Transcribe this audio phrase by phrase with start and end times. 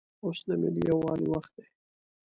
[0.23, 1.65] اوس دملي یووالي وخت دی